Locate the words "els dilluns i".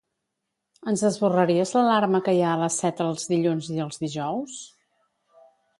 3.09-3.83